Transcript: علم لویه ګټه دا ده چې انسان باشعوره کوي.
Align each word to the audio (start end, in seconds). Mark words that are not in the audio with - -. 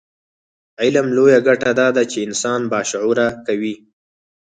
علم 0.81 1.07
لویه 1.15 1.39
ګټه 1.47 1.71
دا 1.79 1.87
ده 1.95 2.03
چې 2.11 2.17
انسان 2.27 2.61
باشعوره 2.73 3.27
کوي. 3.45 3.75